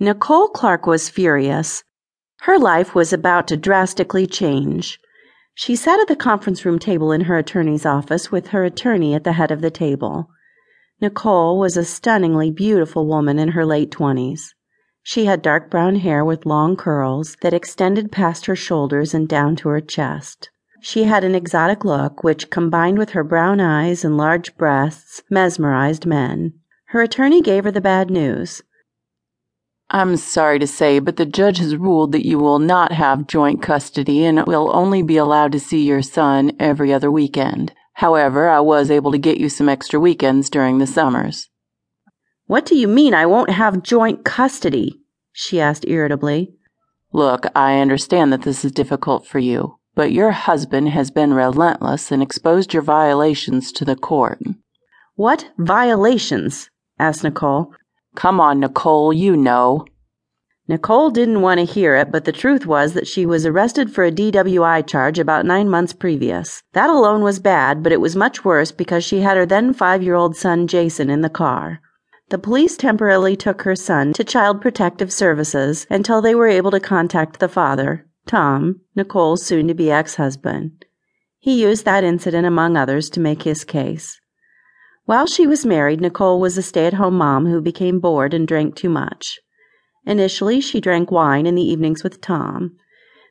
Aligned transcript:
Nicole 0.00 0.46
Clark 0.46 0.86
was 0.86 1.08
furious. 1.08 1.82
Her 2.42 2.56
life 2.56 2.94
was 2.94 3.12
about 3.12 3.48
to 3.48 3.56
drastically 3.56 4.28
change. 4.28 5.00
She 5.54 5.74
sat 5.74 5.98
at 5.98 6.06
the 6.06 6.14
conference 6.14 6.64
room 6.64 6.78
table 6.78 7.10
in 7.10 7.22
her 7.22 7.36
attorney's 7.36 7.84
office 7.84 8.30
with 8.30 8.48
her 8.48 8.62
attorney 8.62 9.12
at 9.14 9.24
the 9.24 9.32
head 9.32 9.50
of 9.50 9.60
the 9.60 9.72
table. 9.72 10.28
Nicole 11.00 11.58
was 11.58 11.76
a 11.76 11.84
stunningly 11.84 12.52
beautiful 12.52 13.08
woman 13.08 13.40
in 13.40 13.48
her 13.48 13.66
late 13.66 13.90
twenties. 13.90 14.54
She 15.02 15.24
had 15.24 15.42
dark 15.42 15.68
brown 15.68 15.96
hair 15.96 16.24
with 16.24 16.46
long 16.46 16.76
curls 16.76 17.36
that 17.42 17.52
extended 17.52 18.12
past 18.12 18.46
her 18.46 18.54
shoulders 18.54 19.14
and 19.14 19.28
down 19.28 19.56
to 19.56 19.68
her 19.68 19.80
chest. 19.80 20.48
She 20.80 21.04
had 21.04 21.24
an 21.24 21.34
exotic 21.34 21.84
look 21.84 22.22
which, 22.22 22.50
combined 22.50 22.98
with 22.98 23.10
her 23.10 23.24
brown 23.24 23.58
eyes 23.58 24.04
and 24.04 24.16
large 24.16 24.56
breasts, 24.56 25.24
mesmerized 25.28 26.06
men. 26.06 26.52
Her 26.90 27.02
attorney 27.02 27.42
gave 27.42 27.64
her 27.64 27.72
the 27.72 27.80
bad 27.80 28.10
news. 28.10 28.62
I'm 29.90 30.16
sorry 30.18 30.58
to 30.58 30.66
say, 30.66 30.98
but 30.98 31.16
the 31.16 31.24
judge 31.24 31.58
has 31.58 31.74
ruled 31.74 32.12
that 32.12 32.26
you 32.26 32.38
will 32.38 32.58
not 32.58 32.92
have 32.92 33.26
joint 33.26 33.62
custody 33.62 34.22
and 34.24 34.46
will 34.46 34.70
only 34.76 35.02
be 35.02 35.16
allowed 35.16 35.52
to 35.52 35.60
see 35.60 35.86
your 35.86 36.02
son 36.02 36.52
every 36.60 36.92
other 36.92 37.10
weekend. 37.10 37.72
However, 37.94 38.50
I 38.50 38.60
was 38.60 38.90
able 38.90 39.12
to 39.12 39.18
get 39.18 39.38
you 39.38 39.48
some 39.48 39.68
extra 39.68 39.98
weekends 39.98 40.50
during 40.50 40.78
the 40.78 40.86
summers. 40.86 41.48
What 42.46 42.66
do 42.66 42.76
you 42.76 42.86
mean 42.86 43.14
I 43.14 43.26
won't 43.26 43.50
have 43.50 43.82
joint 43.82 44.24
custody? 44.24 45.00
she 45.32 45.58
asked 45.58 45.86
irritably. 45.88 46.52
Look, 47.12 47.46
I 47.56 47.80
understand 47.80 48.32
that 48.32 48.42
this 48.42 48.66
is 48.66 48.72
difficult 48.72 49.26
for 49.26 49.38
you, 49.38 49.78
but 49.94 50.12
your 50.12 50.32
husband 50.32 50.90
has 50.90 51.10
been 51.10 51.32
relentless 51.32 52.12
and 52.12 52.22
exposed 52.22 52.74
your 52.74 52.82
violations 52.82 53.72
to 53.72 53.86
the 53.86 53.96
court. 53.96 54.38
What 55.14 55.50
violations? 55.56 56.68
asked 56.98 57.24
Nicole. 57.24 57.72
Come 58.18 58.40
on, 58.40 58.58
Nicole, 58.58 59.12
you 59.12 59.36
know. 59.36 59.84
Nicole 60.66 61.10
didn't 61.10 61.40
want 61.40 61.60
to 61.60 61.64
hear 61.64 61.94
it, 61.94 62.10
but 62.10 62.24
the 62.24 62.32
truth 62.32 62.66
was 62.66 62.94
that 62.94 63.06
she 63.06 63.24
was 63.24 63.46
arrested 63.46 63.92
for 63.94 64.02
a 64.02 64.10
DWI 64.10 64.84
charge 64.88 65.20
about 65.20 65.46
nine 65.46 65.68
months 65.68 65.92
previous. 65.92 66.64
That 66.72 66.90
alone 66.90 67.22
was 67.22 67.38
bad, 67.38 67.80
but 67.80 67.92
it 67.92 68.00
was 68.00 68.16
much 68.16 68.44
worse 68.44 68.72
because 68.72 69.04
she 69.04 69.20
had 69.20 69.36
her 69.36 69.46
then 69.46 69.72
five 69.72 70.02
year 70.02 70.16
old 70.16 70.34
son 70.34 70.66
Jason 70.66 71.10
in 71.10 71.20
the 71.20 71.30
car. 71.30 71.80
The 72.30 72.38
police 72.38 72.76
temporarily 72.76 73.36
took 73.36 73.62
her 73.62 73.76
son 73.76 74.12
to 74.14 74.24
Child 74.24 74.60
Protective 74.60 75.12
Services 75.12 75.86
until 75.88 76.20
they 76.20 76.34
were 76.34 76.48
able 76.48 76.72
to 76.72 76.80
contact 76.80 77.38
the 77.38 77.48
father, 77.48 78.04
Tom, 78.26 78.80
Nicole's 78.96 79.46
soon 79.46 79.68
to 79.68 79.74
be 79.74 79.92
ex 79.92 80.16
husband. 80.16 80.84
He 81.38 81.62
used 81.62 81.84
that 81.84 82.02
incident, 82.02 82.48
among 82.48 82.76
others, 82.76 83.10
to 83.10 83.20
make 83.20 83.44
his 83.44 83.62
case. 83.62 84.20
While 85.08 85.24
she 85.24 85.46
was 85.46 85.64
married, 85.64 86.02
Nicole 86.02 86.38
was 86.38 86.58
a 86.58 86.62
stay 86.62 86.84
at 86.86 87.00
home 87.00 87.16
mom 87.16 87.46
who 87.46 87.62
became 87.62 87.98
bored 87.98 88.34
and 88.34 88.46
drank 88.46 88.76
too 88.76 88.90
much. 88.90 89.38
Initially, 90.04 90.60
she 90.60 90.82
drank 90.82 91.10
wine 91.10 91.46
in 91.46 91.54
the 91.54 91.62
evenings 91.62 92.04
with 92.04 92.20
Tom, 92.20 92.76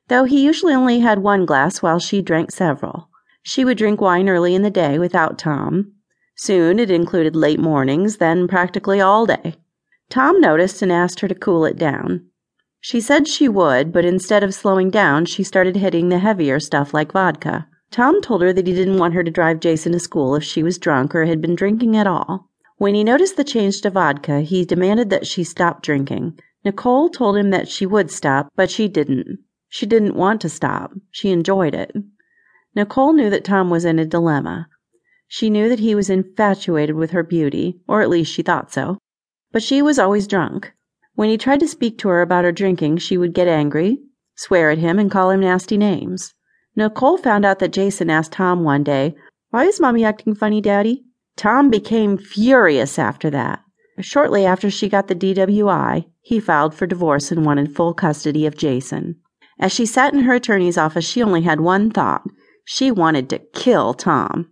though 0.07 0.23
he 0.23 0.43
usually 0.43 0.73
only 0.73 1.01
had 1.01 1.19
one 1.19 1.45
glass 1.45 1.83
while 1.83 1.99
she 1.99 2.23
drank 2.23 2.49
several. 2.49 3.09
She 3.43 3.63
would 3.63 3.77
drink 3.77 4.01
wine 4.01 4.27
early 4.27 4.55
in 4.55 4.63
the 4.63 4.71
day 4.71 4.97
without 4.97 5.37
Tom, 5.37 5.93
Soon 6.39 6.79
it 6.79 6.89
included 6.89 7.35
late 7.35 7.59
mornings, 7.59 8.17
then 8.17 8.47
practically 8.47 8.99
all 8.99 9.27
day. 9.27 9.55
Tom 10.09 10.39
noticed 10.39 10.81
and 10.81 10.91
asked 10.91 11.19
her 11.19 11.27
to 11.27 11.35
cool 11.35 11.65
it 11.65 11.77
down. 11.77 12.27
She 12.79 13.01
said 13.01 13.27
she 13.27 13.47
would, 13.47 13.91
but 13.91 14.05
instead 14.05 14.43
of 14.43 14.53
slowing 14.53 14.89
down, 14.89 15.25
she 15.25 15.43
started 15.43 15.75
hitting 15.75 16.09
the 16.09 16.19
heavier 16.19 16.59
stuff 16.59 16.93
like 16.93 17.11
vodka. 17.11 17.67
Tom 17.91 18.21
told 18.21 18.41
her 18.41 18.53
that 18.53 18.67
he 18.67 18.73
didn't 18.73 18.97
want 18.99 19.13
her 19.13 19.23
to 19.23 19.31
drive 19.31 19.59
Jason 19.59 19.93
to 19.93 19.99
school 19.99 20.35
if 20.35 20.43
she 20.43 20.61
was 20.61 20.77
drunk 20.77 21.15
or 21.15 21.25
had 21.25 21.41
been 21.41 21.55
drinking 21.55 21.95
at 21.95 22.07
all. 22.07 22.49
When 22.77 22.93
he 22.93 23.03
noticed 23.03 23.37
the 23.37 23.43
change 23.43 23.81
to 23.81 23.89
vodka, 23.89 24.41
he 24.41 24.65
demanded 24.65 25.09
that 25.09 25.25
she 25.25 25.43
stop 25.43 25.81
drinking. 25.81 26.37
Nicole 26.63 27.09
told 27.09 27.37
him 27.37 27.49
that 27.51 27.67
she 27.67 27.85
would 27.85 28.11
stop, 28.11 28.49
but 28.55 28.69
she 28.69 28.87
didn't. 28.87 29.39
She 29.69 29.85
didn't 29.85 30.15
want 30.15 30.41
to 30.41 30.49
stop. 30.49 30.93
She 31.11 31.31
enjoyed 31.31 31.73
it. 31.73 31.95
Nicole 32.75 33.13
knew 33.13 33.29
that 33.29 33.43
Tom 33.43 33.69
was 33.69 33.85
in 33.85 33.99
a 33.99 34.05
dilemma. 34.05 34.67
She 35.27 35.49
knew 35.49 35.67
that 35.69 35.79
he 35.79 35.95
was 35.95 36.09
infatuated 36.09 36.95
with 36.95 37.11
her 37.11 37.23
beauty, 37.23 37.79
or 37.87 38.01
at 38.01 38.09
least 38.09 38.31
she 38.31 38.43
thought 38.43 38.71
so. 38.71 38.97
But 39.51 39.63
she 39.63 39.81
was 39.81 39.97
always 39.97 40.27
drunk. 40.27 40.73
When 41.15 41.29
he 41.29 41.37
tried 41.37 41.61
to 41.61 41.67
speak 41.67 41.97
to 41.99 42.09
her 42.09 42.21
about 42.21 42.43
her 42.43 42.51
drinking, 42.51 42.97
she 42.97 43.17
would 43.17 43.33
get 43.33 43.47
angry, 43.47 43.99
swear 44.35 44.69
at 44.69 44.77
him, 44.77 44.99
and 44.99 45.09
call 45.09 45.31
him 45.31 45.39
nasty 45.39 45.77
names. 45.77 46.33
Nicole 46.77 47.17
found 47.17 47.43
out 47.43 47.57
that 47.57 47.73
Jason 47.73 48.11
asked 48.11 48.33
Tom 48.33 48.63
one 48.63 48.83
day, 48.83 49.15
Why 49.49 49.65
is 49.65 49.79
Mommy 49.79 50.05
acting 50.05 50.35
funny, 50.35 50.61
Daddy? 50.61 51.03
Tom 51.35 51.71
became 51.71 52.19
furious 52.19 52.99
after 52.99 53.31
that. 53.31 53.63
Shortly 53.99 54.45
after 54.45 54.69
she 54.69 54.87
got 54.87 55.07
the 55.07 55.15
DWI, 55.15 56.05
he 56.21 56.39
filed 56.39 56.75
for 56.75 56.85
divorce 56.85 57.31
and 57.31 57.43
wanted 57.43 57.75
full 57.75 57.95
custody 57.95 58.45
of 58.45 58.55
Jason. 58.55 59.15
As 59.59 59.71
she 59.71 59.87
sat 59.87 60.13
in 60.13 60.19
her 60.19 60.35
attorney's 60.35 60.77
office, 60.77 61.03
she 61.03 61.23
only 61.23 61.41
had 61.41 61.61
one 61.61 61.89
thought. 61.89 62.23
She 62.63 62.91
wanted 62.91 63.27
to 63.31 63.39
kill 63.55 63.95
Tom. 63.95 64.51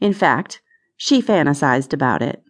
In 0.00 0.12
fact, 0.12 0.60
she 0.98 1.22
fantasized 1.22 1.94
about 1.94 2.20
it. 2.20 2.42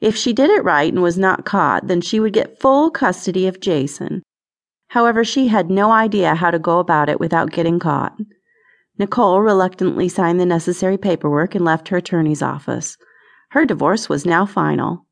If 0.00 0.14
she 0.14 0.32
did 0.32 0.50
it 0.50 0.62
right 0.62 0.92
and 0.92 1.02
was 1.02 1.18
not 1.18 1.44
caught, 1.44 1.88
then 1.88 2.00
she 2.00 2.20
would 2.20 2.32
get 2.32 2.60
full 2.60 2.92
custody 2.92 3.48
of 3.48 3.58
Jason. 3.58 4.22
However, 4.90 5.24
she 5.24 5.48
had 5.48 5.68
no 5.68 5.90
idea 5.90 6.36
how 6.36 6.52
to 6.52 6.60
go 6.60 6.78
about 6.78 7.08
it 7.08 7.18
without 7.18 7.50
getting 7.50 7.80
caught. 7.80 8.16
Nicole 8.98 9.40
reluctantly 9.40 10.08
signed 10.08 10.40
the 10.40 10.46
necessary 10.46 10.98
paperwork 10.98 11.54
and 11.54 11.64
left 11.64 11.88
her 11.88 11.96
attorney's 11.96 12.42
office. 12.42 12.96
Her 13.50 13.64
divorce 13.64 14.08
was 14.08 14.26
now 14.26 14.46
final. 14.46 15.05